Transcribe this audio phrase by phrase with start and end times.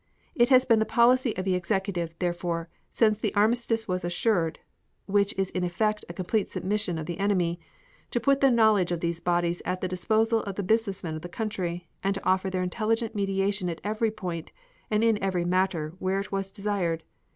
[0.33, 4.57] It has been the policy of the Executive, therefore, since the armistice was assured
[5.05, 7.59] (which is in effect a complete submission of the enemy)
[8.09, 11.29] to put the knowledge of these bodies at the disposal of the businessmen of the
[11.29, 14.51] country and to offer their intelligent mediation at every point
[14.89, 17.03] and in every matter where it was desired.